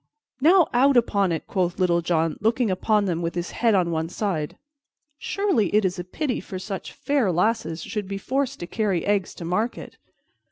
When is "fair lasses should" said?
6.91-8.07